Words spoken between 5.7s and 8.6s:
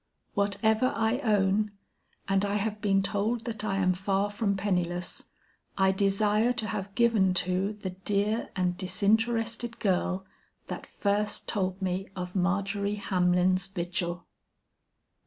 I desire to have given to the dear